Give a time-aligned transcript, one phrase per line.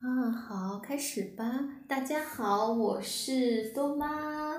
[0.00, 1.44] 啊，好，开始吧。
[1.86, 4.56] 大家好，我是多妈。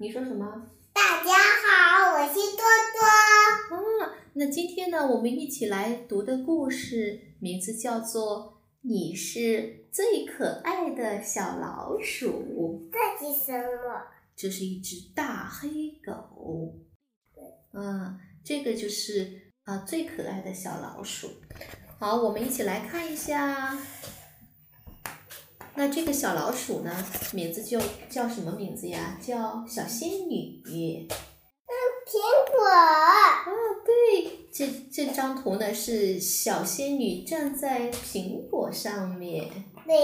[0.00, 0.70] 你说什么？
[0.94, 2.64] 大家好，我是多
[2.96, 3.76] 多。
[3.76, 12.88] 啊，那今天呢，我们一起来读的故事名字叫做《你是最可爱的小老鼠》。
[12.90, 14.06] 这是什么？
[14.34, 16.78] 这是一只大黑狗。
[17.74, 21.28] 嗯，这个就是啊最可爱的小老鼠。
[22.04, 23.78] 好，我们一起来看一下。
[25.74, 26.94] 那这个小老鼠呢，
[27.32, 29.18] 名字就叫什么名字呀？
[29.22, 30.62] 叫小仙女。
[30.66, 31.08] 嗯
[32.04, 32.68] 苹果。
[32.68, 33.42] 啊，
[33.86, 39.48] 对，这这张图呢是小仙女站在苹果上面。
[39.86, 39.94] 对。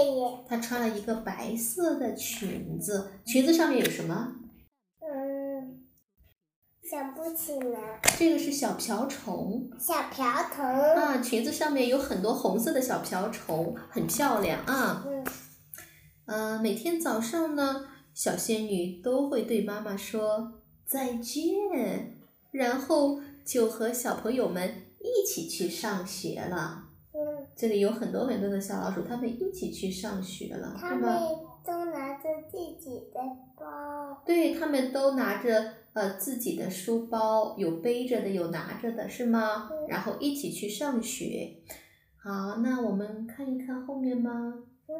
[0.49, 4.37] 她穿了一个白色的裙子，裙子上面有什么？
[6.83, 7.99] 嗯，想不起来。
[8.17, 9.69] 这个是小瓢虫。
[9.79, 10.65] 小瓢虫。
[10.65, 15.05] 啊，裙子上面有很多红色的小瓢虫，很漂亮啊。
[15.07, 15.25] 嗯。
[16.25, 22.17] 呃，每天早上呢，小仙女都会对妈妈说再见，
[22.51, 26.85] 然后就和小朋友们一起去上学了。
[27.13, 27.47] 嗯。
[27.55, 30.95] 这里有很多很多的小老鼠，他们一起去上学了，他
[32.49, 33.19] 自己的
[33.57, 34.21] 包。
[34.25, 39.69] 对，他们都拿着呃自己的书包，有背着的，有拿着的，是吗？
[39.71, 39.87] 嗯。
[39.87, 41.57] 然后一起去上学。
[42.17, 44.53] 好，那我们看一看后面吗？
[44.87, 44.95] 嗯。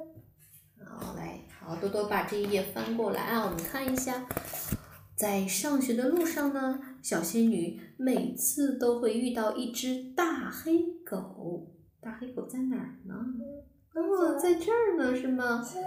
[0.86, 4.26] 好，来，好，多多把这一页翻过来啊，我们看一下，
[5.16, 11.68] 在上学的路上呢，小仙女每次都会遇到一只大黑狗。
[12.02, 13.16] 大黑狗在哪儿呢？
[13.94, 15.64] 哦，在这儿呢，是吗？
[15.64, 15.78] 是。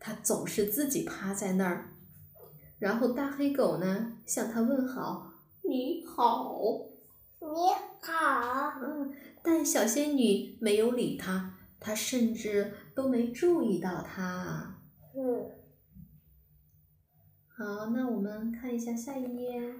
[0.00, 1.90] 它总是自己趴在那儿，
[2.80, 6.58] 然后大黑狗呢向它问好：“你好，
[7.38, 7.46] 你
[8.00, 11.54] 好。”嗯，但小仙女没有理它。
[11.82, 14.76] 他甚至都没注意到它。
[15.16, 15.50] 嗯。
[17.48, 19.74] 好，那我们看一下下一页。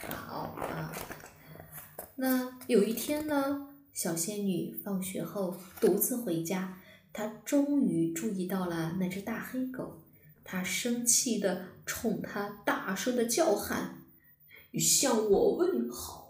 [0.00, 0.90] 好啊。
[2.14, 6.78] 那有一天呢，小仙女放学后独自回家，
[7.16, 10.02] 她终于注意到了那只大黑狗。
[10.44, 14.02] 他生气的冲它大声的叫喊
[14.78, 16.28] ：“向我问好！”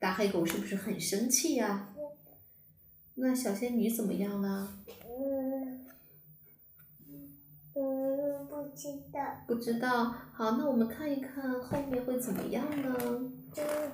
[0.00, 1.94] 大黑狗是不是很生气呀？
[3.16, 4.78] 那小仙女怎么样了？
[5.04, 5.86] 嗯，
[7.74, 9.44] 嗯，不知道。
[9.46, 10.06] 不知道。
[10.32, 12.98] 好，那我们看一看后面会怎么样呢？
[13.58, 13.92] 嗯。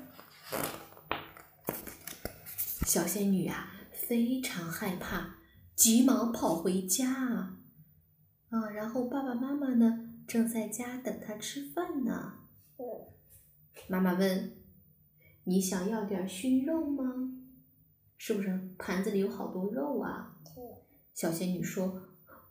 [2.87, 5.35] 小仙女啊，非常害怕，
[5.81, 7.57] 急忙跑回家。
[8.51, 12.35] 啊，然后爸爸妈妈呢，正在家等他吃饭呢。
[12.77, 12.85] 嗯。
[13.89, 14.53] 妈妈问
[15.45, 17.33] ：“你想要点熏肉吗？”
[18.19, 20.37] 是不是盘子里有好多肉啊？
[21.15, 22.03] 小仙女说：“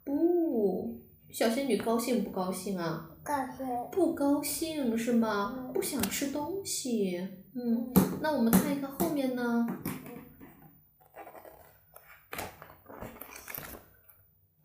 [0.03, 3.11] 不。”小仙女高兴不高兴啊？
[3.23, 3.63] 高兴。
[3.91, 5.69] 不高兴是吗？
[5.71, 7.19] 不想吃东西。
[7.53, 9.67] 嗯，那我们看一看后面呢？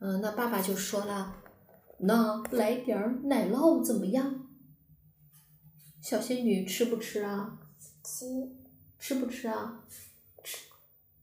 [0.07, 1.35] 嗯，那爸爸就说了
[2.01, 4.47] ：“那来点奶酪怎么样？”
[6.03, 7.59] 小仙女吃不吃啊？
[8.05, 8.27] 吃。
[8.99, 9.83] 吃不吃啊？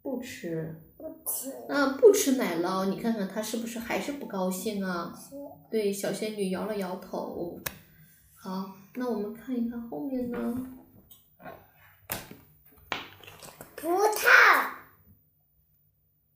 [0.02, 5.14] 不吃，不吃啊，不吃奶酪，你看看他是不是还是不高兴啊？
[5.70, 7.60] 对，小仙女摇了摇头。
[8.34, 8.66] 好，
[8.96, 10.56] 那我们看一看后面呢？
[13.76, 14.28] 葡萄。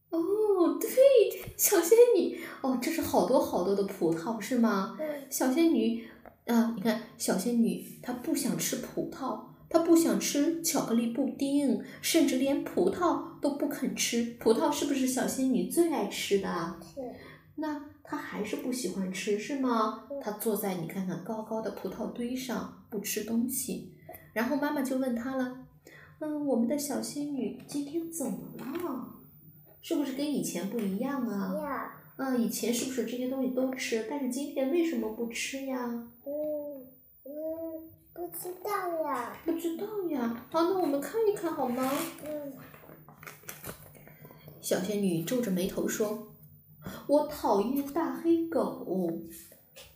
[0.09, 4.97] 哦，对，小仙女，哦，这是好多好多的葡萄，是吗？
[4.99, 5.05] 嗯。
[5.29, 6.05] 小仙女，
[6.47, 9.39] 啊，你看，小仙女她不想吃葡萄。
[9.67, 14.35] 她不想吃巧克力布丁，甚至连葡萄都不肯吃。
[14.39, 16.75] 葡萄是不是小仙女最爱吃的？
[16.81, 17.01] 是。
[17.55, 20.03] 那她还是不喜欢吃，是吗？
[20.21, 23.91] 她坐在你看看高高的葡萄堆上不吃东西。
[24.33, 25.57] 然后妈妈就问她了
[26.19, 29.14] ：“嗯，我们的小仙女今天怎么了？
[29.87, 31.91] 是不是跟以前不一样啊？”呀。
[32.17, 34.07] 嗯，以前是不是这些东西都吃？
[34.09, 35.77] 但是今天为什么不吃呀？
[36.25, 36.87] 嗯
[37.25, 37.31] 嗯。
[38.11, 40.43] 不知道呀，不知道呀。
[40.49, 41.87] 好，那我们看一看好吗？
[42.23, 42.53] 嗯。
[44.59, 46.29] 小仙女皱着眉头说
[47.05, 49.19] ：“我讨厌大黑狗。”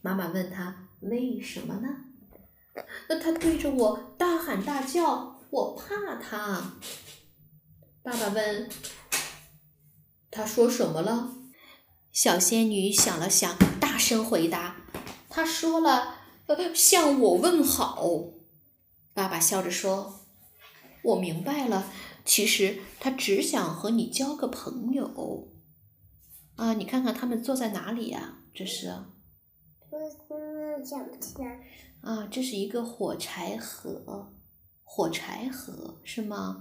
[0.04, 1.90] 妈妈问她为什么呢？
[3.08, 6.74] 那它对着我大喊大叫，我怕它。
[8.04, 8.70] 爸爸问
[10.32, 11.36] ：“他说什么了？”
[12.12, 14.78] 小仙女想了想，大声回答
[15.30, 16.16] ：“他说了。”
[16.74, 18.10] 向我问好，
[19.14, 20.22] 爸爸笑着说
[21.04, 21.92] ：“我明白了，
[22.26, 25.54] 其实他只想和你交个朋友。
[26.56, 28.40] 啊，你看看他们坐在哪里呀？
[28.52, 28.90] 这是。
[29.92, 31.60] 嗯，想不起来。
[32.02, 34.34] 啊，这是一个火柴盒，
[34.84, 36.60] 火柴盒是吗？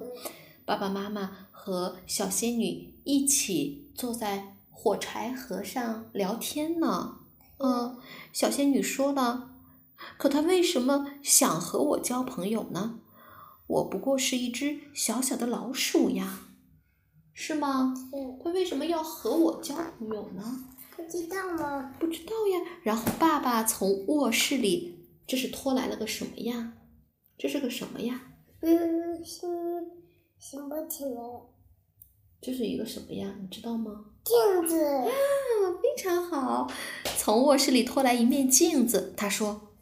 [0.66, 7.18] 爸爸妈妈和小仙女一起坐在火柴盒上聊天呢。
[7.58, 7.98] 嗯，
[8.32, 9.50] 小仙女说了，
[10.16, 13.00] 可她为什么想和我交朋友呢？
[13.66, 16.38] 我不过是一只小小的老鼠呀，
[17.34, 17.92] 是吗？
[18.14, 18.38] 嗯。
[18.42, 20.64] 她为什么要和我交朋友呢？
[20.96, 21.94] 不知道吗？
[22.00, 22.80] 不知道呀。
[22.82, 26.72] 然后爸爸从卧室里，这是拖来了个什么呀？
[27.36, 28.22] 这是个什么呀？
[28.62, 29.46] 嗯，是
[30.38, 31.20] 想不起来。
[32.40, 33.34] 这是一个什么呀？
[33.40, 34.04] 你知道吗？
[34.24, 34.82] 镜子。
[34.84, 35.10] 啊，
[35.82, 36.70] 非常好。
[37.16, 39.72] 从卧室里拖来一面镜子，他说：“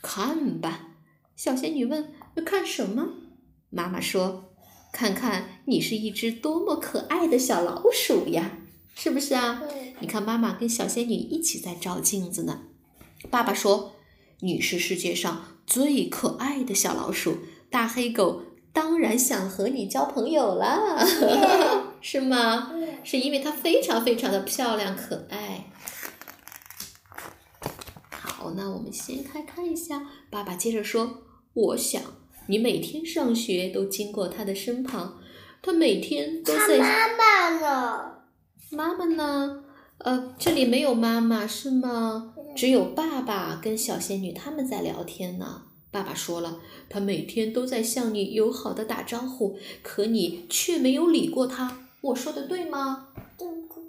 [0.00, 0.90] 看吧。”
[1.36, 2.12] 小仙女问
[2.46, 3.08] ：“看什么？”
[3.70, 4.54] 妈妈说
[4.92, 8.58] ：“看看你是一只多么可爱的小老鼠呀，
[8.94, 9.62] 是不是啊？”
[9.98, 12.62] 你看，妈妈跟小仙女一起在照镜子呢。
[13.30, 13.94] 爸爸说
[14.40, 17.38] ：“你是世界上最可爱的小老鼠，
[17.70, 21.04] 大黑狗当然想和你交朋友了，
[22.06, 22.70] 是吗？
[23.02, 25.70] 是因为它非常非常的漂亮可爱。”
[28.12, 30.02] 好，那我们先开看一下。
[30.28, 31.22] 爸爸接着说
[31.54, 32.02] ：“我想
[32.46, 35.18] 你每天上学都经过她的身旁，
[35.62, 38.14] 她每天都在。”妈妈呢？
[38.70, 39.64] 妈妈呢？
[39.96, 42.34] 呃，这里没有妈妈是吗？
[42.54, 45.62] 只有爸爸跟小仙女他们在聊天呢。
[45.90, 46.60] 爸爸说了，
[46.90, 51.80] 他每天都在向你友好的打招呼，可你却没有理过他。
[52.04, 53.08] 我说的对吗？
[53.38, 53.48] 对，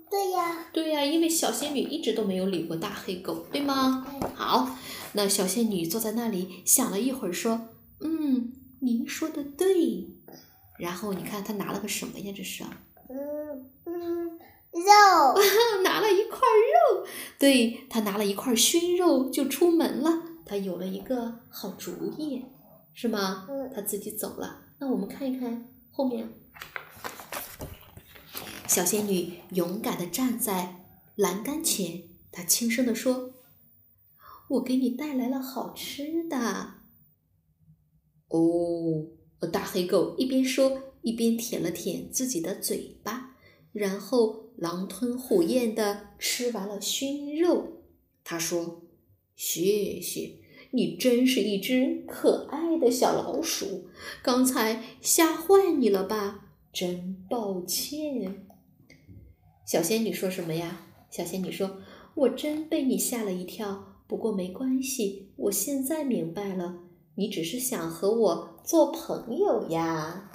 [0.09, 0.65] 对呀。
[0.71, 4.07] 对呀，因为小仙女一直都没有理过大黑狗，对吗？
[4.35, 4.69] 好，
[5.13, 7.67] 那小仙女坐在那里想了一会儿，说
[7.99, 10.07] ：“嗯，您说的对。”
[10.79, 12.33] 然后你看她拿了个什么呀？
[12.35, 12.63] 这是？
[13.09, 14.39] 嗯嗯。
[14.71, 15.41] 肉
[15.83, 17.05] 拿了一块肉，
[17.39, 20.21] 对她拿了一块熏肉就出门了。
[20.45, 22.45] 她有了一个好主意，
[22.93, 23.45] 是吗？
[23.49, 23.69] 嗯。
[23.73, 24.61] 他自己走了。
[24.79, 26.29] 那我们看一看后面，
[28.67, 30.85] 小仙女勇敢的站在
[31.15, 33.33] 栏杆前，她轻声的说
[34.49, 36.75] ：“我给你带来了好吃的。”
[38.29, 39.07] 哦，
[39.51, 43.37] 大黑狗一边说一边舔了舔自己的嘴巴，
[43.71, 44.45] 然后。
[44.57, 47.83] 狼吞虎咽地吃完了熏肉，
[48.23, 48.83] 他说
[49.35, 50.37] ：“谢谢
[50.71, 53.89] 你，真是一只可爱的小老鼠。
[54.23, 56.53] 刚才吓坏你了吧？
[56.71, 58.47] 真抱歉。”
[59.65, 60.81] 小仙女说什么呀？
[61.09, 61.77] 小仙女说
[62.13, 66.83] ：“我真被你吓了一跳，不过没关系，我现在明白了，
[67.15, 70.29] 你只是想和我做朋友呀。”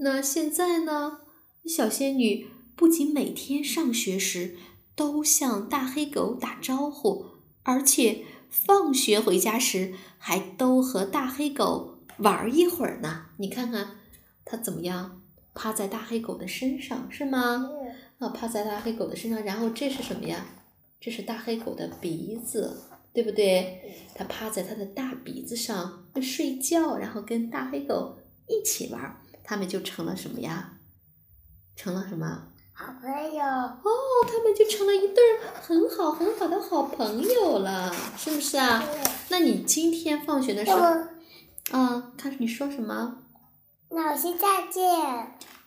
[0.00, 1.20] 那现在呢？
[1.64, 4.56] 小仙女不仅每天上学时
[4.96, 7.26] 都向大黑狗打招呼，
[7.62, 13.26] 而且放学回家时还都和大黑狗玩一会儿呢。
[13.36, 13.97] 你看看，
[14.50, 15.20] 它怎么样？
[15.54, 17.68] 趴在大黑狗的身上是吗？
[18.18, 20.46] 啊，趴在大黑狗的身上，然后这是什么呀？
[21.00, 23.96] 这是大黑狗的鼻子，对不对？
[24.14, 29.20] 它趴在它的大鼻子上睡觉，然后跟大黑狗一起玩。
[29.44, 30.78] 他们就成了什么呀？
[31.74, 32.48] 成了什么？
[32.72, 33.90] 好朋友哦，
[34.26, 35.16] 他们就成了一对
[35.60, 38.84] 很好很好的好朋友了，是不是啊？
[39.30, 40.86] 那你今天放学的时候，
[41.72, 43.22] 啊，看你说什么？
[43.90, 44.84] 老师再见。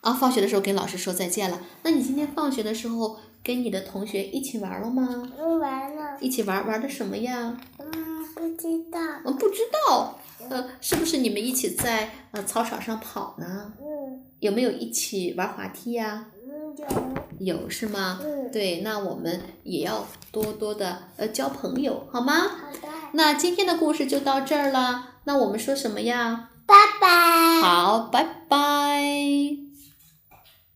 [0.00, 1.60] 啊，放学的时候跟老师说再见了。
[1.82, 5.30] 那你今天放学的时候跟你的同学一起玩了吗？
[5.38, 6.16] 嗯，玩了。
[6.20, 7.56] 一起玩玩的什么呀？
[7.78, 8.98] 嗯，不知道。
[9.24, 10.18] 我不知道。
[10.48, 13.72] 呃，是不是你们一起在呃操场上跑呢？
[13.80, 14.22] 嗯。
[14.40, 16.26] 有没有一起玩滑梯呀？
[16.42, 16.74] 嗯，
[17.38, 17.54] 有。
[17.60, 18.20] 有是吗？
[18.22, 18.50] 嗯。
[18.52, 22.34] 对，那我们也要多多的呃交朋友，好吗？
[22.40, 22.88] 好的。
[23.12, 25.10] 那今天的故事就到这儿了。
[25.24, 26.50] 那我们说什么呀？
[26.66, 27.60] 拜拜。
[27.62, 29.71] 好，拜拜。